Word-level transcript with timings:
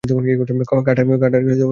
কার্টারকে 0.03 1.11
কোথায় 1.11 1.31
নিয়ে 1.35 1.51
যাচ্ছেন? 1.51 1.69